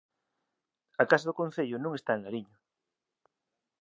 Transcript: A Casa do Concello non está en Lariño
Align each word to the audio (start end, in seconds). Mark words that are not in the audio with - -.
A 1.01 1.03
Casa 1.11 1.27
do 1.29 1.37
Concello 1.41 1.77
non 1.79 1.91
está 1.95 2.11
en 2.15 2.21
Lariño 2.25 2.57